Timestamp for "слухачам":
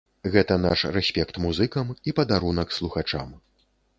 2.79-3.29